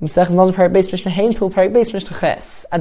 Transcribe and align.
At 0.00 0.08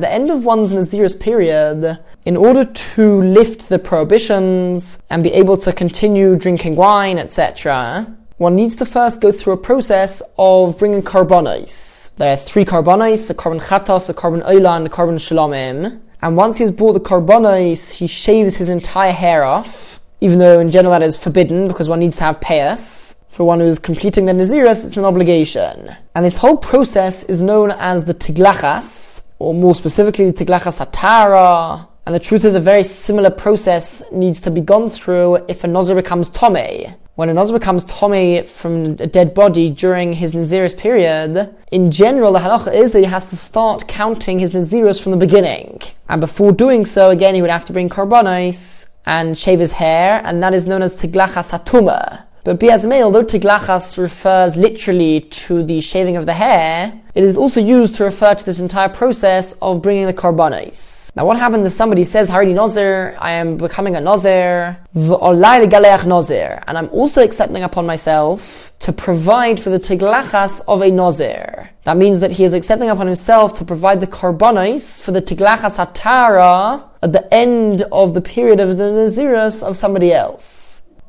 the 0.01 0.11
end 0.11 0.31
of 0.31 0.45
one's 0.45 0.73
Nazirus 0.73 1.19
period, 1.19 1.99
in 2.25 2.37
order 2.37 2.65
to 2.65 3.21
lift 3.21 3.69
the 3.69 3.79
prohibitions 3.79 4.97
and 5.09 5.23
be 5.23 5.31
able 5.33 5.57
to 5.57 5.71
continue 5.71 6.35
drinking 6.35 6.75
wine, 6.75 7.19
etc., 7.19 8.07
one 8.37 8.55
needs 8.55 8.75
to 8.77 8.85
first 8.85 9.21
go 9.21 9.31
through 9.31 9.53
a 9.53 9.57
process 9.57 10.21
of 10.37 10.77
bringing 10.79 11.03
carbonis. 11.03 12.09
There 12.17 12.31
are 12.31 12.37
three 12.37 12.65
carbonis, 12.65 13.29
a 13.29 13.33
carbon 13.33 13.59
chatos, 13.59 14.09
a 14.09 14.13
carbon 14.13 14.41
oila, 14.41 14.77
and 14.77 14.87
a 14.87 14.89
carbon 14.89 15.17
shalomim. 15.17 15.99
And 16.21 16.37
once 16.37 16.57
he's 16.57 16.71
brought 16.71 16.93
the 16.93 16.99
carbonis, 16.99 17.91
he 17.91 18.07
shaves 18.07 18.55
his 18.55 18.69
entire 18.69 19.11
hair 19.11 19.43
off, 19.43 19.99
even 20.19 20.39
though 20.39 20.59
in 20.59 20.71
general 20.71 20.91
that 20.91 21.03
is 21.03 21.17
forbidden 21.17 21.67
because 21.67 21.87
one 21.87 21.99
needs 21.99 22.15
to 22.17 22.23
have 22.23 22.39
payas. 22.39 23.12
For 23.33 23.45
one 23.45 23.61
who 23.61 23.65
is 23.65 23.79
completing 23.79 24.27
the 24.27 24.31
Naziris, 24.31 24.85
it's 24.85 24.95
an 24.95 25.05
obligation. 25.05 25.95
And 26.13 26.23
this 26.23 26.37
whole 26.37 26.55
process 26.55 27.23
is 27.23 27.41
known 27.41 27.71
as 27.71 28.03
the 28.03 28.13
Tiglachas, 28.13 29.23
or 29.39 29.55
more 29.55 29.73
specifically, 29.73 30.29
the 30.29 30.45
Tiglachas 30.45 30.85
Atara. 30.85 31.87
And 32.05 32.13
the 32.13 32.19
truth 32.19 32.45
is, 32.45 32.53
a 32.53 32.59
very 32.59 32.83
similar 32.83 33.31
process 33.31 34.03
needs 34.11 34.39
to 34.41 34.51
be 34.51 34.61
gone 34.61 34.87
through 34.87 35.45
if 35.47 35.63
a 35.63 35.67
Nazir 35.67 35.95
becomes 35.95 36.29
Tomei. 36.29 36.95
When 37.15 37.27
a 37.27 37.33
Nazir 37.33 37.57
becomes 37.57 37.85
Tomei 37.85 38.47
from 38.47 38.97
a 38.99 39.07
dead 39.07 39.33
body 39.33 39.71
during 39.71 40.13
his 40.13 40.35
Naziris 40.35 40.77
period, 40.77 41.55
in 41.71 41.89
general, 41.89 42.33
the 42.33 42.39
halacha 42.39 42.71
is 42.71 42.91
that 42.91 42.99
he 42.99 43.05
has 43.05 43.25
to 43.31 43.35
start 43.35 43.87
counting 43.87 44.37
his 44.37 44.51
Naziris 44.51 45.01
from 45.01 45.11
the 45.11 45.17
beginning. 45.17 45.81
And 46.07 46.21
before 46.21 46.51
doing 46.51 46.85
so, 46.85 47.09
again, 47.09 47.33
he 47.33 47.41
would 47.41 47.49
have 47.49 47.65
to 47.65 47.73
bring 47.73 47.89
Karbonis 47.89 48.85
and 49.07 49.35
shave 49.35 49.59
his 49.59 49.71
hair, 49.71 50.21
and 50.23 50.43
that 50.43 50.53
is 50.53 50.67
known 50.67 50.83
as 50.83 50.95
Tiglachas 51.01 51.49
Hatuma. 51.49 52.25
But 52.45 52.59
Biazmei, 52.59 53.01
although 53.01 53.23
Tiglachas 53.23 53.97
refers 53.97 54.57
literally 54.57 55.21
to 55.21 55.63
the 55.63 55.79
shaving 55.79 56.17
of 56.17 56.25
the 56.25 56.33
hair, 56.33 56.91
it 57.15 57.23
is 57.23 57.37
also 57.37 57.61
used 57.61 57.95
to 57.95 58.03
refer 58.03 58.35
to 58.35 58.45
this 58.45 58.59
entire 58.59 58.89
process 58.89 59.53
of 59.61 59.81
bringing 59.81 60.07
the 60.07 60.13
Karbonis. 60.13 61.09
Now, 61.15 61.25
what 61.25 61.37
happens 61.39 61.65
if 61.65 61.71
somebody 61.71 62.03
says, 62.03 62.29
Haridi 62.29 62.53
Nozer, 62.53 63.15
I 63.17 63.31
am 63.31 63.55
becoming 63.55 63.95
a 63.95 63.99
Nozer, 63.99 64.75
Nozer, 64.93 66.63
and 66.67 66.77
I'm 66.77 66.89
also 66.89 67.23
accepting 67.23 67.63
upon 67.63 67.85
myself 67.85 68.73
to 68.79 68.91
provide 68.91 69.61
for 69.61 69.69
the 69.69 69.79
Tiglachas 69.79 70.59
of 70.67 70.81
a 70.81 70.87
Nozer. 70.87 71.69
That 71.85 71.95
means 71.95 72.19
that 72.19 72.31
he 72.31 72.43
is 72.43 72.53
accepting 72.53 72.89
upon 72.89 73.07
himself 73.07 73.55
to 73.59 73.63
provide 73.63 74.01
the 74.01 74.07
Karbonis 74.07 74.99
for 74.99 75.13
the 75.13 75.21
Tiglachas 75.21 75.77
Hatara 75.77 76.89
at 77.01 77.13
the 77.13 77.33
end 77.33 77.83
of 77.91 78.13
the 78.13 78.21
period 78.21 78.59
of 78.59 78.77
the 78.77 78.83
Nazirus 78.83 79.63
of 79.63 79.77
somebody 79.77 80.11
else. 80.11 80.62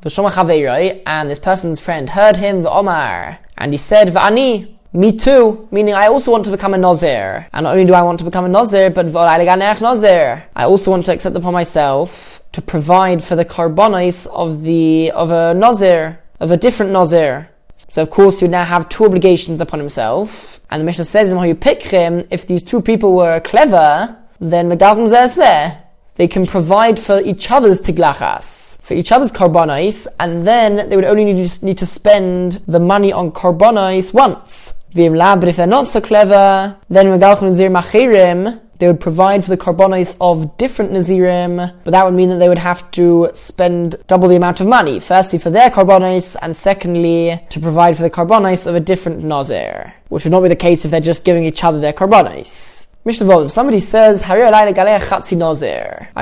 And 0.07 1.31
this 1.31 1.39
person's 1.39 1.79
friend 1.79 2.07
heard 2.07 2.37
him, 2.37 2.61
the 2.61 2.69
Omar, 2.69 3.39
and 3.57 3.73
he 3.73 3.77
said, 3.79 4.09
V'ani, 4.09 4.75
me 4.93 5.17
too, 5.17 5.67
meaning 5.71 5.95
I 5.95 6.05
also 6.05 6.31
want 6.31 6.45
to 6.45 6.51
become 6.51 6.75
a 6.75 6.77
Nazir. 6.77 7.47
And 7.51 7.63
not 7.63 7.71
only 7.71 7.85
do 7.85 7.95
I 7.95 8.03
want 8.03 8.19
to 8.19 8.23
become 8.23 8.45
a 8.45 8.49
Nazir, 8.49 8.91
but 8.91 9.07
Nazir. 9.07 10.43
I 10.55 10.65
also 10.65 10.91
want 10.91 11.05
to 11.07 11.11
accept 11.11 11.35
upon 11.35 11.53
myself 11.53 12.43
to 12.51 12.61
provide 12.61 13.23
for 13.23 13.35
the 13.35 13.45
carbonis 13.45 14.27
of 14.27 14.61
the 14.61 15.09
of 15.09 15.31
a 15.31 15.55
Nazir, 15.55 16.19
of 16.39 16.51
a 16.51 16.57
different 16.57 16.91
Nazir. 16.91 17.49
So 17.89 18.03
of 18.03 18.11
course 18.11 18.39
he 18.39 18.45
would 18.45 18.51
now 18.51 18.63
have 18.63 18.87
two 18.89 19.05
obligations 19.05 19.59
upon 19.59 19.79
himself. 19.79 20.59
And 20.69 20.81
the 20.81 20.85
Mishnah 20.85 21.05
says 21.05 21.33
how 21.33 21.43
you 21.43 21.55
pick 21.55 21.81
him, 21.81 22.27
if 22.29 22.45
these 22.45 22.61
two 22.61 22.79
people 22.79 23.15
were 23.15 23.39
clever, 23.39 24.15
then 24.39 24.69
Megalchem 24.69 25.35
there. 25.35 25.81
they 26.17 26.27
can 26.27 26.45
provide 26.45 26.99
for 26.99 27.19
each 27.21 27.49
other's 27.49 27.79
tiglachas 27.79 28.64
for 28.85 28.93
each 28.93 29.11
other's 29.11 29.31
carbonais, 29.31 30.05
and 30.19 30.45
then 30.45 30.87
they 30.89 30.95
would 30.95 31.05
only 31.05 31.25
need 31.25 31.77
to, 31.77 31.85
spend 31.87 32.61
the 32.67 32.79
money 32.79 33.11
on 33.11 33.31
carbonais 33.31 34.13
once. 34.13 34.75
But 34.93 35.47
if 35.49 35.55
they're 35.57 35.65
not 35.65 35.87
so 35.89 35.99
clever, 35.99 36.77
then 36.89 37.07
Machirim, 37.07 38.61
they 38.77 38.87
would 38.87 38.99
provide 38.99 39.43
for 39.43 39.49
the 39.49 39.57
carbonis 39.57 40.15
of 40.21 40.55
different 40.57 40.91
Nazirim, 40.91 41.73
but 41.83 41.91
that 41.91 42.05
would 42.05 42.13
mean 42.13 42.29
that 42.29 42.37
they 42.37 42.47
would 42.49 42.59
have 42.59 42.91
to 42.91 43.29
spend 43.33 43.95
double 44.07 44.27
the 44.27 44.35
amount 44.35 44.61
of 44.61 44.67
money. 44.67 44.99
Firstly, 44.99 45.39
for 45.39 45.49
their 45.49 45.71
carbonis, 45.71 46.35
and 46.41 46.55
secondly, 46.55 47.41
to 47.49 47.59
provide 47.59 47.97
for 47.97 48.03
the 48.03 48.09
carbonis 48.11 48.67
of 48.67 48.75
a 48.75 48.79
different 48.79 49.23
Nazir, 49.23 49.93
which 50.09 50.25
would 50.25 50.31
not 50.31 50.43
be 50.43 50.49
the 50.49 50.55
case 50.55 50.85
if 50.85 50.91
they're 50.91 51.01
just 51.01 51.23
giving 51.23 51.45
each 51.45 51.63
other 51.63 51.79
their 51.79 51.93
carbonis. 51.93 52.74
Mishnah 53.05 53.27
Vov, 53.27 53.45
if 53.45 53.51
somebody 53.51 53.79
says, 53.79 54.23
I'm 54.23 54.41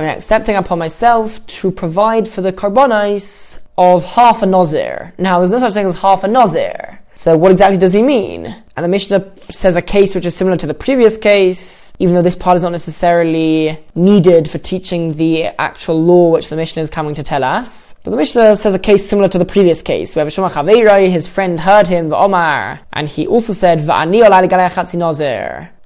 accepting 0.04 0.58
upon 0.58 0.80
myself 0.80 1.48
to 1.48 1.72
provide 1.72 2.28
for 2.28 2.42
the 2.42 2.52
carbonis 2.52 3.60
of 3.78 4.04
half 4.04 4.44
a 4.44 4.46
Nazir. 4.46 5.14
Now, 5.18 5.40
there's 5.40 5.52
no 5.52 5.60
such 5.60 5.76
thing 5.76 5.86
as 5.86 5.98
half 6.02 6.26
a 6.26 6.28
Nazir. 6.28 7.00
So 7.16 7.38
what 7.38 7.52
exactly 7.52 7.78
does 7.78 7.94
he 7.94 8.02
mean? 8.02 8.48
And 8.48 8.84
the 8.84 8.90
Mishnah 8.90 9.32
says 9.50 9.78
a 9.78 9.82
case 9.82 10.14
which 10.14 10.26
is 10.26 10.36
similar 10.36 10.58
to 10.58 10.68
the 10.68 10.74
previous 10.74 11.16
case, 11.16 11.94
even 12.00 12.16
though 12.16 12.22
this 12.22 12.36
part 12.36 12.58
is 12.58 12.64
not 12.64 12.74
necessarily 12.74 13.80
needed 13.96 14.50
for 14.50 14.58
teaching 14.58 15.14
the 15.14 15.46
actual 15.46 16.04
law 16.04 16.32
which 16.32 16.50
the 16.50 16.58
Mishnah 16.58 16.82
is 16.82 16.90
coming 16.90 17.16
to 17.16 17.24
tell 17.24 17.46
us. 17.46 17.96
But 18.04 18.12
the 18.12 18.18
Mishnah 18.18 18.58
says 18.58 18.74
a 18.74 18.80
case 18.80 19.08
similar 19.08 19.30
to 19.30 19.38
the 19.38 19.46
previous 19.46 19.82
case, 19.82 20.18
where 20.18 20.26
Vishma 20.26 20.52
Chaveirai, 20.52 21.10
his 21.10 21.30
friend 21.30 21.62
heard 21.62 21.88
him, 21.88 22.10
the 22.10 22.18
Omar, 22.18 22.82
and 22.92 23.08
he 23.08 23.26
also 23.26 23.54
said, 23.54 23.80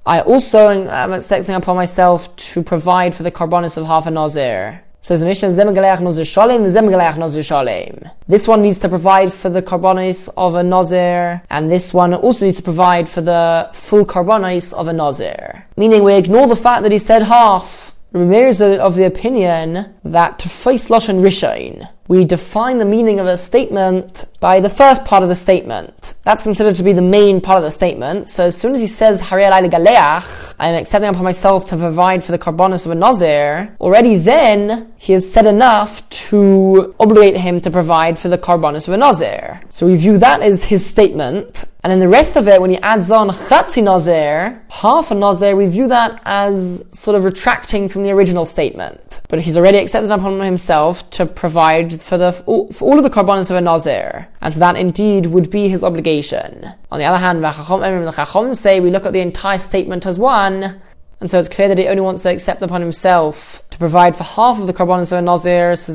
I 0.08 0.20
also 0.20 0.70
am 0.70 0.88
um, 0.88 1.12
accepting 1.12 1.54
upon 1.54 1.76
myself 1.76 2.34
to 2.36 2.62
provide 2.62 3.14
for 3.14 3.24
the 3.24 3.30
carbonis 3.30 3.76
of 3.76 3.86
half 3.86 4.06
a 4.06 4.10
Nazir. 4.10 4.82
Says 5.02 5.20
the 5.20 5.26
Mishnah, 5.26 5.50
This 8.26 8.48
one 8.48 8.62
needs 8.62 8.78
to 8.78 8.88
provide 8.88 9.32
for 9.34 9.50
the 9.50 9.60
carbonis 9.60 10.30
of 10.34 10.54
a 10.54 10.62
Nazir, 10.62 11.42
and 11.50 11.70
this 11.70 11.92
one 11.92 12.14
also 12.14 12.46
needs 12.46 12.56
to 12.56 12.62
provide 12.62 13.06
for 13.06 13.20
the 13.20 13.68
full 13.74 14.06
carbonis 14.06 14.72
of 14.72 14.88
a 14.88 14.94
Nazir. 14.94 15.66
Meaning 15.76 16.02
we 16.02 16.14
ignore 16.14 16.46
the 16.46 16.56
fact 16.56 16.84
that 16.84 16.92
he 16.92 16.98
said 16.98 17.22
half. 17.22 17.94
Rameir 18.14 18.48
is 18.48 18.62
of 18.62 18.94
the 18.94 19.04
opinion 19.04 19.94
that 20.04 20.38
to 20.38 20.48
face 20.48 20.88
Lashon 20.88 21.20
Rishain, 21.20 21.86
we 22.08 22.24
define 22.24 22.78
the 22.78 22.86
meaning 22.86 23.20
of 23.20 23.26
a 23.26 23.36
statement 23.36 24.24
by 24.40 24.60
the 24.60 24.70
first 24.70 25.04
part 25.04 25.22
of 25.22 25.28
the 25.28 25.34
statement. 25.34 26.14
That's 26.24 26.42
considered 26.42 26.74
to 26.76 26.82
be 26.82 26.94
the 26.94 27.02
main 27.02 27.40
part 27.40 27.58
of 27.58 27.64
the 27.64 27.70
statement. 27.70 28.28
So 28.30 28.46
as 28.46 28.56
soon 28.56 28.74
as 28.74 28.80
he 28.80 28.86
says 28.86 29.20
I 29.30 29.40
am 29.40 30.74
accepting 30.74 31.10
upon 31.10 31.24
myself 31.24 31.66
to 31.68 31.76
provide 31.76 32.24
for 32.24 32.32
the 32.32 32.38
carbonis 32.38 32.86
of 32.86 32.92
a 32.92 32.94
Nazir, 32.94 33.76
already 33.78 34.16
then 34.16 34.92
he 34.96 35.12
has 35.12 35.30
said 35.30 35.44
enough 35.46 36.08
to 36.08 36.94
obligate 36.98 37.36
him 37.36 37.60
to 37.60 37.70
provide 37.70 38.18
for 38.18 38.28
the 38.28 38.38
carbonis 38.38 38.88
of 38.88 38.94
a 38.94 38.96
Nazir. 38.96 39.60
So 39.68 39.86
we 39.86 39.96
view 39.96 40.16
that 40.18 40.40
as 40.40 40.64
his 40.64 40.84
statement. 40.86 41.66
And 41.84 41.92
then 41.92 42.00
the 42.00 42.08
rest 42.08 42.36
of 42.36 42.48
it, 42.48 42.60
when 42.60 42.70
he 42.70 42.78
adds 42.78 43.10
on 43.10 43.28
Chatzi 43.28 43.84
Nazir, 43.84 44.60
half 44.68 45.10
a 45.12 45.14
Nazir, 45.14 45.54
we 45.54 45.66
view 45.66 45.86
that 45.88 46.20
as 46.24 46.84
sort 46.90 47.16
of 47.16 47.24
retracting 47.24 47.88
from 47.88 48.02
the 48.02 48.10
original 48.10 48.44
statement. 48.44 49.20
But 49.28 49.40
he's 49.40 49.56
already 49.56 49.78
accepted 49.78 50.10
upon 50.10 50.40
himself 50.40 51.08
to 51.10 51.26
provide 51.26 52.00
for 52.00 52.18
the 52.18 52.32
for 52.32 52.84
all 52.84 52.96
of 52.96 53.04
the 53.04 53.10
carbonis 53.10 53.50
of 53.50 53.56
a 53.56 53.60
nazir, 53.60 54.26
and 54.40 54.54
so 54.54 54.60
that 54.60 54.76
indeed 54.76 55.26
would 55.26 55.50
be 55.50 55.68
his 55.68 55.84
obligation. 55.84 56.72
On 56.90 56.98
the 56.98 57.04
other 57.04 57.18
hand, 57.18 57.44
the 57.44 58.12
chacham 58.16 58.54
say 58.54 58.80
we 58.80 58.90
look 58.90 59.04
at 59.04 59.12
the 59.12 59.20
entire 59.20 59.58
statement 59.58 60.06
as 60.06 60.18
one, 60.18 60.80
and 61.20 61.30
so 61.30 61.38
it's 61.40 61.48
clear 61.48 61.68
that 61.68 61.78
he 61.78 61.88
only 61.88 62.00
wants 62.00 62.22
to 62.22 62.30
accept 62.30 62.62
upon 62.62 62.80
himself 62.80 63.62
to 63.70 63.78
provide 63.78 64.14
for 64.16 64.22
half 64.22 64.60
of 64.60 64.66
the 64.68 64.72
carbonis 64.72 65.10
of 65.10 65.18
a 65.18 65.22
nazir. 65.22 65.74
So 65.74 65.92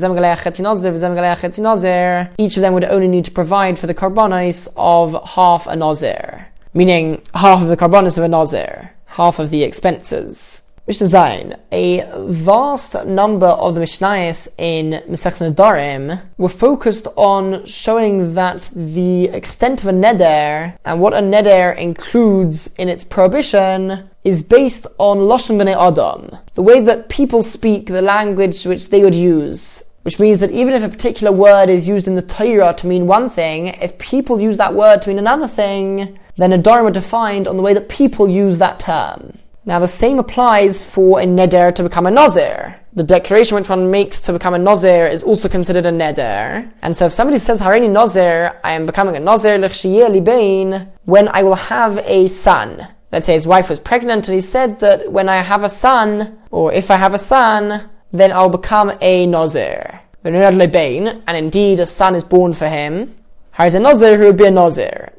nazir, 1.62 2.30
each 2.38 2.56
of 2.56 2.60
them 2.60 2.74
would 2.74 2.84
only 2.84 3.08
need 3.08 3.24
to 3.24 3.30
provide 3.30 3.78
for 3.78 3.86
the 3.86 3.94
carbonis 3.94 4.68
of 4.76 5.16
half 5.28 5.66
a 5.66 5.76
nazir, 5.76 6.46
meaning 6.74 7.22
half 7.34 7.62
of 7.62 7.68
the 7.68 7.76
carbonis 7.76 8.18
of 8.18 8.24
a 8.24 8.28
nazir, 8.28 8.90
half 9.06 9.38
of 9.38 9.48
the 9.48 9.62
expenses. 9.62 10.62
Mishnah 10.86 11.06
Zayin, 11.06 11.58
a 11.72 12.06
vast 12.26 13.06
number 13.06 13.46
of 13.46 13.74
the 13.74 13.80
Mishnayos 13.80 14.48
in 14.58 14.90
Masech 15.08 15.40
Nedarim 15.40 16.20
were 16.36 16.50
focused 16.50 17.06
on 17.16 17.64
showing 17.64 18.34
that 18.34 18.68
the 18.74 19.28
extent 19.28 19.82
of 19.82 19.88
a 19.88 19.94
neder 19.94 20.76
and 20.84 21.00
what 21.00 21.14
a 21.14 21.22
neder 21.22 21.74
includes 21.74 22.68
in 22.76 22.90
its 22.90 23.02
prohibition 23.02 24.10
is 24.24 24.42
based 24.42 24.86
on 24.98 25.20
Lashon 25.20 25.56
B'nai 25.56 25.74
Adam, 25.74 26.38
the 26.52 26.62
way 26.62 26.80
that 26.80 27.08
people 27.08 27.42
speak, 27.42 27.86
the 27.86 28.02
language 28.02 28.66
which 28.66 28.90
they 28.90 29.02
would 29.02 29.14
use. 29.14 29.82
Which 30.02 30.18
means 30.18 30.40
that 30.40 30.50
even 30.50 30.74
if 30.74 30.82
a 30.82 30.90
particular 30.90 31.32
word 31.32 31.70
is 31.70 31.88
used 31.88 32.08
in 32.08 32.14
the 32.14 32.20
Torah 32.20 32.74
to 32.74 32.86
mean 32.86 33.06
one 33.06 33.30
thing, 33.30 33.68
if 33.68 33.96
people 33.96 34.38
use 34.38 34.58
that 34.58 34.74
word 34.74 35.00
to 35.00 35.08
mean 35.08 35.18
another 35.18 35.48
thing, 35.48 36.18
then 36.36 36.50
Nedarim 36.50 36.84
are 36.84 36.90
defined 36.90 37.48
on 37.48 37.56
the 37.56 37.62
way 37.62 37.72
that 37.72 37.88
people 37.88 38.28
use 38.28 38.58
that 38.58 38.78
term. 38.80 39.38
Now 39.66 39.78
the 39.78 39.88
same 39.88 40.18
applies 40.18 40.84
for 40.84 41.20
a 41.20 41.24
neder 41.24 41.74
to 41.74 41.82
become 41.82 42.06
a 42.06 42.10
nazir. 42.10 42.78
The 42.92 43.02
declaration 43.02 43.56
which 43.56 43.68
one 43.68 43.90
makes 43.90 44.20
to 44.20 44.32
become 44.32 44.54
a 44.54 44.58
nazir 44.58 45.06
is 45.06 45.24
also 45.24 45.48
considered 45.48 45.86
a 45.86 45.90
neder. 45.90 46.70
And 46.82 46.94
so 46.96 47.06
if 47.06 47.12
somebody 47.12 47.38
says, 47.38 47.60
Harini 47.60 47.90
nazir, 47.90 48.60
I 48.62 48.72
am 48.72 48.84
becoming 48.84 49.16
a 49.16 49.20
nazir, 49.20 49.58
when 51.04 51.28
I 51.28 51.42
will 51.42 51.54
have 51.54 51.98
a 52.04 52.28
son. 52.28 52.86
Let's 53.10 53.26
say 53.26 53.34
his 53.34 53.46
wife 53.46 53.70
was 53.70 53.78
pregnant 53.78 54.28
and 54.28 54.34
he 54.34 54.40
said 54.40 54.80
that 54.80 55.10
when 55.10 55.28
I 55.28 55.42
have 55.42 55.64
a 55.64 55.68
son, 55.68 56.38
or 56.50 56.72
if 56.72 56.90
I 56.90 56.96
have 56.96 57.14
a 57.14 57.18
son, 57.18 57.88
then 58.12 58.32
I'll 58.32 58.50
become 58.50 58.92
a 59.00 59.26
nazir. 59.26 60.00
And 60.24 61.36
indeed 61.36 61.80
a 61.80 61.86
son 61.86 62.14
is 62.14 62.24
born 62.24 62.54
for 62.54 62.68
him. 62.68 63.14
Is 63.58 63.74
a 63.74 63.80
nazir 63.80 64.18
who 64.18 64.26
would 64.26 64.36
be 64.36 64.46
a 64.46 64.50
nazir? 64.50 65.12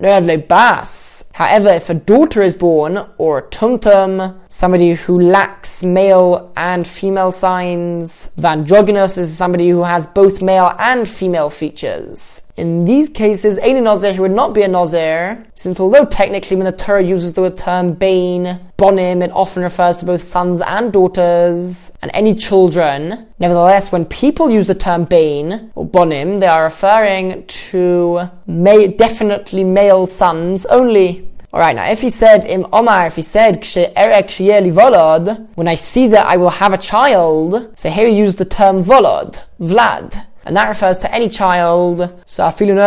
Bas. 0.48 1.14
However, 1.36 1.68
if 1.68 1.90
a 1.90 1.94
daughter 1.94 2.42
is 2.42 2.56
born, 2.56 2.98
or 3.18 3.40
a 3.40 3.42
tumtum, 3.50 4.40
somebody 4.56 4.94
who 4.94 5.19
lacks 5.19 5.84
male 5.84 6.50
and 6.56 6.88
female 6.88 7.30
signs, 7.30 8.30
androgynous 8.42 9.18
is 9.18 9.36
somebody 9.36 9.69
who 9.69 9.84
has 9.84 10.07
both 10.07 10.42
male 10.42 10.74
and 10.80 11.10
female 11.10 11.50
features. 11.50 12.42
In 12.56 12.86
these 12.86 13.10
cases, 13.10 13.57
any 13.57 13.81
Nazir 13.81 14.22
would 14.22 14.31
not 14.31 14.54
be 14.54 14.62
a 14.62 14.69
Nazir, 14.69 15.46
since 15.56 15.78
although 15.78 16.06
technically 16.06 16.56
when 16.56 16.66
the 16.66 16.72
Torah 16.72 17.04
uses 17.04 17.34
the 17.34 17.50
term 17.50 17.96
Bain, 17.96 18.62
Bonim, 18.78 19.22
it 19.22 19.31
often 19.31 19.62
refers 19.62 19.98
to 19.98 20.06
both 20.06 20.24
sons 20.24 20.62
and 20.62 20.94
daughters, 20.94 21.92
and 22.01 22.10
any 22.13 22.34
children. 22.34 23.28
Nevertheless, 23.40 23.92
when 23.92 24.06
people 24.06 24.50
use 24.50 24.68
the 24.68 24.75
term 24.75 25.04
Bain, 25.04 25.69
or 25.75 25.86
Bonim, 25.86 26.40
they 26.40 26.48
are 26.48 26.63
referring 26.63 27.46
to 27.48 28.30
ma- 28.48 28.88
definitely 28.88 29.66
male 29.66 30.08
sons 30.08 30.66
only. 30.68 31.28
Alright, 31.56 31.78
now 31.78 31.90
if 31.90 32.02
he 32.02 32.10
said 32.10 32.44
im 32.44 32.68
Omar, 32.74 33.07
if 33.07 33.16
he 33.16 33.22
said 33.22 33.63
when 35.56 35.68
I 35.69 35.75
see 35.75 36.07
that 36.10 36.25
I 36.28 36.36
will 36.36 36.50
have 36.50 36.74
a 36.74 36.78
child, 36.78 37.72
so 37.78 37.90
here 37.90 38.10
he 38.10 38.18
used 38.18 38.38
the 38.40 38.44
term 38.44 38.84
volod, 38.84 39.42
Vlad 39.62 40.25
and 40.46 40.56
that 40.56 40.68
refers 40.68 40.98
to 40.98 41.12
any 41.13 41.28
child. 41.28 42.13
So 42.28 42.48
even 42.48 42.78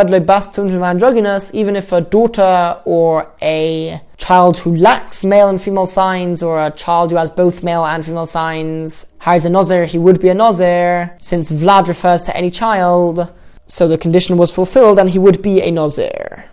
if 1.77 1.93
a 1.93 2.01
daughter 2.01 2.81
or 2.85 3.31
a 3.43 4.01
child 4.17 4.59
who 4.59 4.77
lacks 4.77 5.25
male 5.25 5.49
and 5.49 5.61
female 5.61 5.87
signs, 5.87 6.43
or 6.43 6.67
a 6.67 6.71
child 6.71 7.11
who 7.11 7.17
has 7.17 7.31
both 7.31 7.63
male 7.65 7.85
and 7.85 8.05
female 8.05 8.27
signs, 8.27 9.07
has 9.19 9.45
a 9.45 9.51
Nazir, 9.51 9.87
he 9.87 9.99
would 9.99 10.21
be 10.21 10.29
a 10.29 10.35
Nazir, 10.35 11.17
since 11.19 11.51
Vlad 11.51 11.89
refers 11.89 12.23
to 12.23 12.37
any 12.37 12.51
child. 12.51 13.29
So 13.67 13.89
the 13.89 13.99
condition 13.99 14.37
was 14.37 14.53
fulfilled, 14.53 14.99
and 15.01 15.11
he 15.11 15.19
would 15.19 15.43
be 15.43 15.61
a 15.61 15.71
Nazir. 15.71 16.45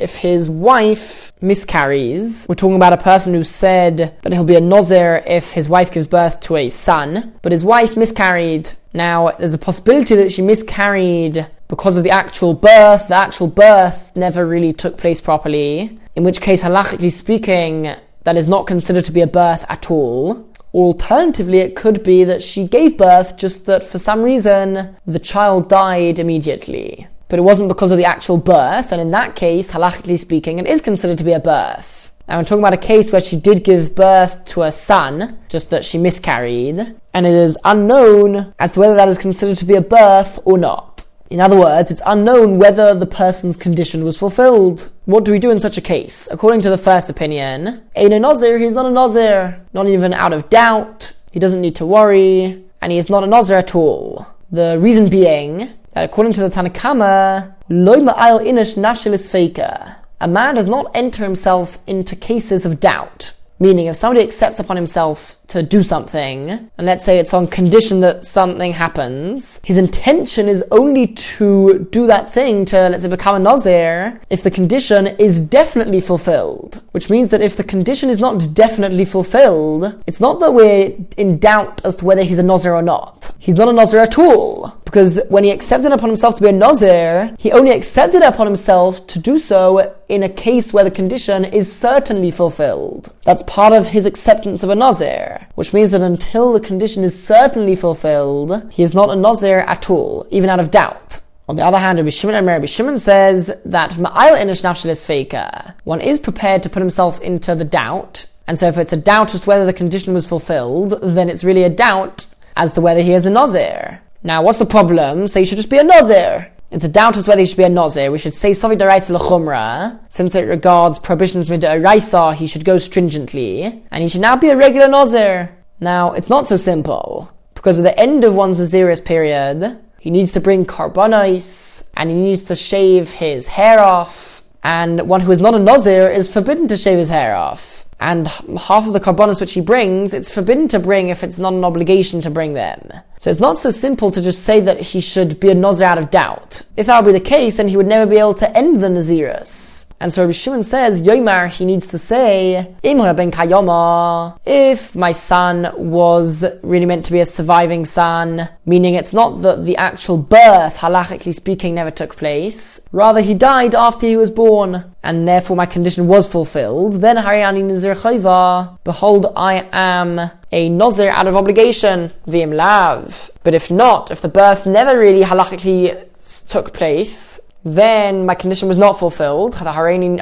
If 0.00 0.16
his 0.16 0.48
wife 0.48 1.32
miscarries, 1.40 2.46
we're 2.48 2.54
talking 2.54 2.76
about 2.76 2.92
a 2.92 2.96
person 2.96 3.34
who 3.34 3.44
said 3.44 4.16
that 4.22 4.32
he'll 4.32 4.44
be 4.44 4.56
a 4.56 4.60
Nazir 4.60 5.22
if 5.26 5.52
his 5.52 5.68
wife 5.68 5.92
gives 5.92 6.06
birth 6.06 6.40
to 6.40 6.56
a 6.56 6.70
son, 6.70 7.34
but 7.42 7.52
his 7.52 7.64
wife 7.64 7.96
miscarried 7.96 8.70
now, 8.96 9.30
there's 9.32 9.52
a 9.52 9.58
possibility 9.58 10.16
that 10.16 10.32
she 10.32 10.40
miscarried 10.40 11.46
because 11.68 11.98
of 11.98 12.04
the 12.04 12.10
actual 12.10 12.54
birth. 12.54 13.08
The 13.08 13.14
actual 13.14 13.46
birth 13.46 14.16
never 14.16 14.46
really 14.46 14.72
took 14.72 14.96
place 14.96 15.20
properly, 15.20 16.00
in 16.14 16.24
which 16.24 16.40
case, 16.40 16.62
halachically 16.62 17.12
speaking, 17.12 17.90
that 18.24 18.38
is 18.38 18.46
not 18.48 18.66
considered 18.66 19.04
to 19.04 19.12
be 19.12 19.20
a 19.20 19.26
birth 19.26 19.66
at 19.68 19.90
all. 19.90 20.48
Alternatively, 20.72 21.58
it 21.58 21.76
could 21.76 22.02
be 22.02 22.24
that 22.24 22.42
she 22.42 22.66
gave 22.66 22.96
birth, 22.96 23.36
just 23.36 23.66
that 23.66 23.84
for 23.84 23.98
some 23.98 24.22
reason 24.22 24.96
the 25.06 25.18
child 25.18 25.68
died 25.68 26.18
immediately. 26.18 27.06
But 27.28 27.38
it 27.38 27.42
wasn't 27.42 27.68
because 27.68 27.90
of 27.90 27.98
the 27.98 28.04
actual 28.04 28.38
birth, 28.38 28.92
and 28.92 29.00
in 29.00 29.10
that 29.10 29.34
case, 29.34 29.70
halachically 29.70 30.18
speaking, 30.18 30.58
it 30.58 30.66
is 30.66 30.80
considered 30.80 31.18
to 31.18 31.24
be 31.24 31.32
a 31.32 31.40
birth. 31.40 32.12
Now, 32.28 32.38
we're 32.38 32.44
talking 32.44 32.58
about 32.58 32.74
a 32.74 32.78
case 32.78 33.12
where 33.12 33.20
she 33.20 33.36
did 33.36 33.64
give 33.64 33.94
birth 33.94 34.44
to 34.46 34.62
a 34.62 34.72
son, 34.72 35.38
just 35.48 35.70
that 35.70 35.84
she 35.84 35.98
miscarried, 35.98 36.94
and 37.14 37.26
it 37.26 37.34
is 37.34 37.56
unknown 37.64 38.52
as 38.58 38.72
to 38.72 38.80
whether 38.80 38.96
that 38.96 39.08
is 39.08 39.18
considered 39.18 39.58
to 39.58 39.64
be 39.64 39.74
a 39.74 39.80
birth 39.80 40.38
or 40.44 40.58
not. 40.58 41.04
In 41.30 41.40
other 41.40 41.58
words, 41.58 41.90
it's 41.90 42.02
unknown 42.06 42.58
whether 42.58 42.94
the 42.94 43.06
person's 43.06 43.56
condition 43.56 44.04
was 44.04 44.16
fulfilled. 44.16 44.90
What 45.06 45.24
do 45.24 45.32
we 45.32 45.40
do 45.40 45.50
in 45.50 45.58
such 45.58 45.76
a 45.76 45.80
case? 45.80 46.28
According 46.30 46.60
to 46.62 46.70
the 46.70 46.78
first 46.78 47.10
opinion, 47.10 47.82
Ein 47.96 48.12
a 48.12 48.20
Nazir, 48.20 48.58
he's 48.58 48.74
not 48.74 48.86
a 48.86 48.90
Nazir, 48.90 49.60
not 49.72 49.88
even 49.88 50.14
out 50.14 50.32
of 50.32 50.48
doubt, 50.48 51.12
he 51.32 51.40
doesn't 51.40 51.60
need 51.60 51.76
to 51.76 51.86
worry, 51.86 52.64
and 52.80 52.92
he 52.92 52.98
is 52.98 53.10
not 53.10 53.24
a 53.24 53.26
Nazir 53.26 53.56
at 53.56 53.74
all. 53.74 54.26
The 54.52 54.78
reason 54.78 55.08
being 55.08 55.72
that 55.96 56.04
according 56.04 56.34
to 56.34 56.42
the 56.42 56.50
Tanakama, 56.50 57.54
Loy 57.70 57.96
ma'al 57.96 58.40
inish 58.40 58.76
nafshelis 58.76 59.30
faker 59.30 59.96
a 60.20 60.28
man 60.28 60.54
does 60.54 60.66
not 60.66 60.90
enter 60.94 61.22
himself 61.22 61.78
into 61.86 62.16
cases 62.16 62.64
of 62.64 62.80
doubt. 62.80 63.32
Meaning, 63.58 63.86
if 63.86 63.96
somebody 63.96 64.22
accepts 64.22 64.60
upon 64.60 64.76
himself 64.76 65.34
to 65.48 65.62
do 65.62 65.82
something, 65.82 66.50
and 66.50 66.86
let's 66.86 67.06
say 67.06 67.18
it's 67.18 67.32
on 67.32 67.46
condition 67.46 68.00
that 68.00 68.22
something 68.22 68.70
happens, 68.72 69.60
his 69.64 69.78
intention 69.78 70.46
is 70.46 70.62
only 70.70 71.06
to 71.08 71.88
do 71.90 72.06
that 72.06 72.34
thing 72.34 72.66
to, 72.66 72.90
let's 72.90 73.02
say, 73.02 73.08
become 73.08 73.36
a 73.36 73.38
Nazir 73.38 74.20
if 74.28 74.42
the 74.42 74.50
condition 74.50 75.06
is 75.06 75.40
definitely 75.40 76.00
fulfilled. 76.00 76.82
Which 76.90 77.08
means 77.08 77.30
that 77.30 77.40
if 77.40 77.56
the 77.56 77.64
condition 77.64 78.10
is 78.10 78.18
not 78.18 78.52
definitely 78.52 79.06
fulfilled, 79.06 80.02
it's 80.06 80.20
not 80.20 80.40
that 80.40 80.52
we're 80.52 80.94
in 81.16 81.38
doubt 81.38 81.80
as 81.82 81.94
to 81.96 82.04
whether 82.04 82.22
he's 82.24 82.38
a 82.38 82.42
Nazir 82.42 82.74
or 82.74 82.82
not. 82.82 83.15
He's 83.46 83.54
not 83.54 83.68
a 83.68 83.72
Nazir 83.72 84.00
at 84.00 84.18
all. 84.18 84.76
Because 84.84 85.20
when 85.28 85.44
he 85.44 85.52
accepted 85.52 85.92
upon 85.92 86.08
himself 86.08 86.34
to 86.34 86.42
be 86.42 86.48
a 86.48 86.52
Nazir, 86.52 87.32
he 87.38 87.52
only 87.52 87.70
accepted 87.70 88.22
upon 88.22 88.44
himself 88.44 89.06
to 89.06 89.20
do 89.20 89.38
so 89.38 89.94
in 90.08 90.24
a 90.24 90.28
case 90.28 90.72
where 90.72 90.82
the 90.82 90.90
condition 90.90 91.44
is 91.44 91.72
certainly 91.72 92.32
fulfilled. 92.32 93.14
That's 93.24 93.44
part 93.44 93.72
of 93.72 93.86
his 93.86 94.04
acceptance 94.04 94.64
of 94.64 94.70
a 94.70 94.74
Nazir 94.74 95.46
which 95.54 95.72
means 95.72 95.92
that 95.92 96.02
until 96.02 96.52
the 96.52 96.60
condition 96.60 97.04
is 97.04 97.20
certainly 97.22 97.76
fulfilled, 97.76 98.68
he 98.72 98.82
is 98.82 98.94
not 98.94 99.10
a 99.10 99.16
Nazir 99.16 99.60
at 99.60 99.90
all, 99.90 100.26
even 100.32 100.50
out 100.50 100.58
of 100.58 100.72
doubt. 100.72 101.20
On 101.48 101.54
the 101.54 101.64
other 101.64 101.78
hand, 101.78 101.98
Rabbi 101.98 102.10
Shimon 102.10 102.34
and 102.34 102.48
Rabbi 102.48 102.66
Shimon 102.66 102.98
says 102.98 103.46
that 103.64 103.92
ma'ayil 103.92 104.40
inish 104.42 104.62
nafshelis 104.62 105.06
faker. 105.06 105.74
One 105.84 106.00
is 106.00 106.18
prepared 106.18 106.64
to 106.64 106.68
put 106.68 106.80
himself 106.80 107.20
into 107.20 107.54
the 107.54 107.64
doubt, 107.64 108.26
and 108.48 108.58
so 108.58 108.66
if 108.66 108.76
it's 108.76 108.92
a 108.92 108.96
doubt 108.96 109.34
as 109.36 109.42
to 109.42 109.46
whether 109.46 109.66
the 109.66 109.72
condition 109.72 110.14
was 110.14 110.26
fulfilled, 110.26 110.98
then 111.00 111.28
it's 111.28 111.44
really 111.44 111.62
a 111.62 111.68
doubt 111.68 112.26
as 112.56 112.72
to 112.72 112.80
whether 112.80 113.00
he 113.02 113.12
is 113.12 113.26
a 113.26 113.30
Nazir. 113.30 114.00
Now, 114.22 114.42
what's 114.42 114.58
the 114.58 114.66
problem? 114.66 115.28
So 115.28 115.38
he 115.38 115.46
should 115.46 115.58
just 115.58 115.70
be 115.70 115.78
a 115.78 115.84
Nazir. 115.84 116.50
It's 116.72 116.84
a 116.84 116.88
doubt 116.88 117.16
as 117.16 117.28
whether 117.28 117.40
he 117.40 117.46
should 117.46 117.58
be 117.58 117.62
a 117.62 117.68
Nazir. 117.68 118.10
We 118.10 118.18
should 118.18 118.34
say 118.34 118.50
Savi 118.50 118.76
Daraisa 118.76 119.10
L'chumra, 119.14 120.00
since 120.08 120.34
it 120.34 120.42
regards 120.42 120.98
prohibitions 120.98 121.48
made 121.48 121.62
Raisa, 121.62 122.34
he 122.34 122.48
should 122.48 122.64
go 122.64 122.78
stringently, 122.78 123.84
and 123.90 124.02
he 124.02 124.08
should 124.08 124.20
now 124.20 124.34
be 124.34 124.50
a 124.50 124.56
regular 124.56 124.88
Nazir. 124.88 125.54
Now, 125.78 126.12
it's 126.12 126.28
not 126.28 126.48
so 126.48 126.56
simple, 126.56 127.30
because 127.54 127.78
at 127.78 127.84
the 127.84 127.98
end 127.98 128.24
of 128.24 128.34
one's 128.34 128.58
Naziris 128.58 129.04
period, 129.04 129.78
he 130.00 130.10
needs 130.10 130.32
to 130.32 130.40
bring 130.40 130.64
karbonis, 130.64 131.84
and 131.94 132.10
he 132.10 132.16
needs 132.16 132.42
to 132.42 132.56
shave 132.56 133.10
his 133.10 133.46
hair 133.46 133.78
off, 133.78 134.42
and 134.64 135.08
one 135.08 135.20
who 135.20 135.30
is 135.30 135.38
not 135.38 135.54
a 135.54 135.58
Nazir 135.60 136.08
is 136.08 136.28
forbidden 136.28 136.66
to 136.68 136.76
shave 136.76 136.98
his 136.98 137.08
hair 137.08 137.36
off. 137.36 137.75
And 137.98 138.28
half 138.28 138.86
of 138.86 138.92
the 138.92 139.00
karbonis 139.00 139.40
which 139.40 139.54
he 139.54 139.60
brings, 139.60 140.12
it's 140.12 140.30
forbidden 140.30 140.68
to 140.68 140.78
bring 140.78 141.08
if 141.08 141.24
it's 141.24 141.38
not 141.38 141.54
an 141.54 141.64
obligation 141.64 142.20
to 142.22 142.30
bring 142.30 142.52
them. 142.52 142.92
So 143.18 143.30
it's 143.30 143.40
not 143.40 143.58
so 143.58 143.70
simple 143.70 144.10
to 144.10 144.20
just 144.20 144.42
say 144.42 144.60
that 144.60 144.80
he 144.80 145.00
should 145.00 145.40
be 145.40 145.50
a 145.50 145.54
Nazir 145.54 145.86
out 145.86 145.98
of 145.98 146.10
doubt. 146.10 146.62
If 146.76 146.86
that 146.86 147.02
would 147.02 147.12
be 147.12 147.18
the 147.18 147.24
case, 147.24 147.56
then 147.56 147.68
he 147.68 147.76
would 147.76 147.86
never 147.86 148.04
be 148.04 148.18
able 148.18 148.34
to 148.34 148.56
end 148.56 148.82
the 148.82 148.88
Nazirus. 148.88 149.65
And 149.98 150.12
so 150.12 150.22
Rabbi 150.22 150.32
Shimon 150.32 150.62
says, 150.62 151.00
Yomar, 151.00 151.48
he 151.48 151.64
needs 151.64 151.86
to 151.86 151.98
say, 151.98 152.74
ben 152.82 153.30
kayoma, 153.30 154.38
if 154.44 154.94
my 154.94 155.12
son 155.12 155.72
was 155.76 156.44
really 156.62 156.84
meant 156.84 157.06
to 157.06 157.12
be 157.12 157.20
a 157.20 157.26
surviving 157.26 157.84
son, 157.86 158.48
meaning 158.66 158.94
it's 158.94 159.14
not 159.14 159.40
that 159.42 159.64
the 159.64 159.76
actual 159.78 160.18
birth, 160.18 160.76
halachically 160.76 161.34
speaking, 161.34 161.74
never 161.74 161.90
took 161.90 162.16
place, 162.16 162.78
rather 162.92 163.20
he 163.20 163.32
died 163.32 163.74
after 163.74 164.06
he 164.06 164.16
was 164.16 164.30
born, 164.30 164.84
and 165.02 165.26
therefore 165.26 165.56
my 165.56 165.66
condition 165.66 166.06
was 166.06 166.26
fulfilled, 166.26 167.00
then 167.00 167.16
Haryani 167.16 167.64
Nazir 167.64 167.94
Chayva, 167.94 168.78
behold, 168.84 169.32
I 169.34 169.66
am 169.72 170.30
a 170.52 170.68
Nazir 170.68 171.08
out 171.08 171.26
of 171.26 171.36
obligation, 171.36 172.12
vim 172.26 172.52
lav. 172.52 173.30
But 173.44 173.54
if 173.54 173.70
not, 173.70 174.10
if 174.10 174.20
the 174.20 174.28
birth 174.28 174.66
never 174.66 174.98
really 174.98 175.22
halachically 175.22 176.06
took 176.48 176.74
place, 176.74 177.40
then 177.66 178.24
my 178.24 178.36
condition 178.36 178.68
was 178.68 178.76
not 178.76 178.96
fulfilled. 178.96 179.56
I'm 179.60 180.18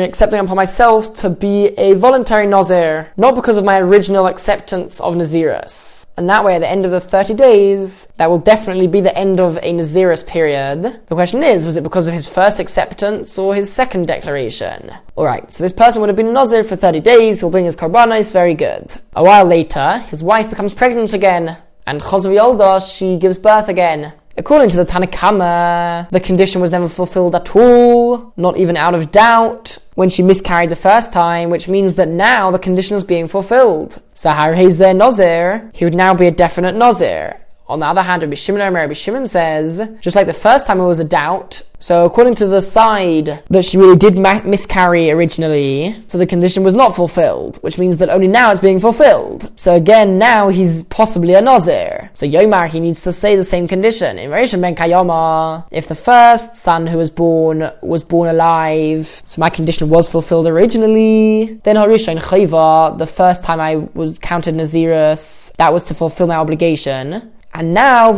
accepting 0.00 0.40
upon 0.40 0.56
myself 0.56 1.14
to 1.14 1.30
be 1.30 1.68
a 1.78 1.94
voluntary 1.94 2.46
Nazir, 2.46 3.10
not 3.16 3.34
because 3.34 3.56
of 3.56 3.64
my 3.64 3.80
original 3.80 4.26
acceptance 4.26 5.00
of 5.00 5.14
Nazirus. 5.14 6.04
And 6.18 6.28
that 6.28 6.44
way, 6.44 6.56
at 6.56 6.58
the 6.58 6.68
end 6.68 6.84
of 6.84 6.90
the 6.90 7.00
30 7.00 7.32
days, 7.34 8.08
that 8.18 8.28
will 8.28 8.40
definitely 8.40 8.88
be 8.88 9.00
the 9.00 9.16
end 9.16 9.40
of 9.40 9.56
a 9.56 9.72
Nazirus 9.72 10.26
period. 10.26 10.82
The 10.82 11.14
question 11.14 11.42
is, 11.42 11.64
was 11.64 11.76
it 11.76 11.82
because 11.82 12.08
of 12.08 12.12
his 12.12 12.28
first 12.28 12.60
acceptance 12.60 13.38
or 13.38 13.54
his 13.54 13.72
second 13.72 14.06
declaration? 14.06 14.92
Alright, 15.16 15.50
so 15.50 15.64
this 15.64 15.72
person 15.72 16.02
would 16.02 16.10
have 16.10 16.16
been 16.16 16.26
a 16.26 16.32
Nazir 16.32 16.62
for 16.62 16.76
30 16.76 17.00
days, 17.00 17.40
he'll 17.40 17.50
bring 17.50 17.64
his 17.64 17.76
karbanis, 17.76 18.34
very 18.34 18.54
good. 18.54 18.86
A 19.14 19.24
while 19.24 19.46
later, 19.46 20.04
his 20.10 20.22
wife 20.22 20.50
becomes 20.50 20.74
pregnant 20.74 21.14
again, 21.14 21.56
and 21.86 22.02
Chosv 22.02 22.36
Yolda, 22.36 22.82
she 22.94 23.16
gives 23.16 23.38
birth 23.38 23.68
again. 23.68 24.12
According 24.38 24.70
to 24.70 24.76
the 24.76 24.86
Tanakama, 24.86 26.08
the 26.10 26.20
condition 26.20 26.60
was 26.60 26.70
never 26.70 26.88
fulfilled 26.88 27.34
at 27.34 27.56
all, 27.56 28.32
not 28.36 28.56
even 28.56 28.76
out 28.76 28.94
of 28.94 29.10
doubt, 29.10 29.78
when 29.96 30.10
she 30.10 30.22
miscarried 30.22 30.70
the 30.70 30.76
first 30.76 31.12
time, 31.12 31.50
which 31.50 31.66
means 31.66 31.96
that 31.96 32.06
now 32.06 32.52
the 32.52 32.58
condition 32.60 32.96
is 32.96 33.02
being 33.02 33.26
fulfilled. 33.26 34.00
So 34.14 34.30
Harhezer 34.30 34.94
Nazir, 34.94 35.72
he 35.74 35.84
would 35.84 35.96
now 35.96 36.14
be 36.14 36.28
a 36.28 36.30
definite 36.30 36.76
Nazir. 36.76 37.40
On 37.66 37.80
the 37.80 37.86
other 37.86 38.00
hand, 38.00 38.22
Rabbi 38.22 38.36
Shimon, 38.36 38.72
Rabbi 38.72 38.92
Shimon 38.92 39.26
says, 39.26 39.86
just 40.00 40.14
like 40.14 40.28
the 40.28 40.32
first 40.32 40.66
time 40.66 40.78
it 40.78 40.86
was 40.86 41.00
a 41.00 41.04
doubt, 41.04 41.60
so 41.80 42.06
according 42.06 42.36
to 42.36 42.46
the 42.46 42.62
side 42.62 43.42
that 43.50 43.64
she 43.64 43.76
really 43.76 43.96
did 43.96 44.16
ma- 44.16 44.42
miscarry 44.42 45.10
originally, 45.10 45.94
so 46.06 46.16
the 46.16 46.26
condition 46.26 46.62
was 46.62 46.74
not 46.74 46.94
fulfilled, 46.94 47.58
which 47.60 47.76
means 47.76 47.96
that 47.96 48.08
only 48.08 48.28
now 48.28 48.52
it's 48.52 48.60
being 48.60 48.80
fulfilled. 48.80 49.52
So 49.58 49.74
again, 49.74 50.16
now 50.16 50.48
he's 50.48 50.84
possibly 50.84 51.34
a 51.34 51.42
Nazir. 51.42 51.97
So 52.18 52.26
Yomar, 52.26 52.68
he 52.68 52.80
needs 52.80 53.02
to 53.02 53.12
say 53.12 53.36
the 53.36 53.44
same 53.44 53.68
condition. 53.68 54.18
In 54.18 54.30
Rishon 54.30 54.60
ben 54.60 54.74
Kayoma, 54.74 55.68
if 55.70 55.86
the 55.86 55.94
first 55.94 56.56
son 56.56 56.84
who 56.88 56.98
was 56.98 57.10
born 57.10 57.70
was 57.80 58.02
born 58.02 58.28
alive, 58.28 59.22
so 59.24 59.40
my 59.40 59.48
condition 59.48 59.88
was 59.88 60.08
fulfilled 60.08 60.48
originally, 60.48 61.60
then 61.62 61.76
Harishon 61.76 62.18
Chayva, 62.18 62.98
the 62.98 63.06
first 63.06 63.44
time 63.44 63.60
I 63.60 63.76
was 63.94 64.18
counted 64.18 64.56
Nazirus, 64.56 65.52
that 65.58 65.72
was 65.72 65.84
to 65.84 65.94
fulfill 65.94 66.26
my 66.26 66.34
obligation. 66.34 67.30
And 67.54 67.72
now, 67.72 68.10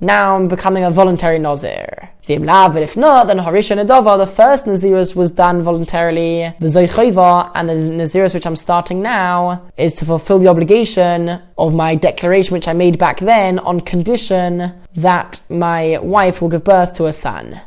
now 0.00 0.36
I'm 0.36 0.48
becoming 0.48 0.84
a 0.84 0.90
voluntary 0.90 1.38
Nazir. 1.38 2.03
But 2.26 2.82
if 2.82 2.96
not, 2.96 3.26
then 3.26 3.38
Harisha 3.38 3.76
Nedava, 3.76 4.16
the 4.16 4.26
first 4.26 4.64
Nazirus 4.64 5.14
was 5.14 5.30
done 5.30 5.62
voluntarily. 5.62 6.54
The 6.58 6.66
Zoichova 6.66 7.50
and 7.54 7.68
the 7.68 7.74
Nazirus 7.74 8.32
which 8.32 8.46
I'm 8.46 8.56
starting 8.56 9.02
now 9.02 9.62
is 9.76 9.92
to 9.94 10.04
fulfill 10.04 10.38
the 10.38 10.48
obligation 10.48 11.40
of 11.58 11.74
my 11.74 11.94
declaration 11.94 12.54
which 12.54 12.68
I 12.68 12.72
made 12.72 12.98
back 12.98 13.20
then 13.20 13.58
on 13.58 13.80
condition 13.80 14.72
that 14.96 15.40
my 15.50 15.98
wife 15.98 16.40
will 16.40 16.48
give 16.48 16.64
birth 16.64 16.96
to 16.96 17.06
a 17.06 17.12
son. 17.12 17.60